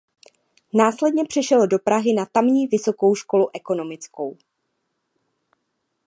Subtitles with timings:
[0.73, 4.37] Následně přešel do Prahy na tamní Vysokou školu ekonomickou.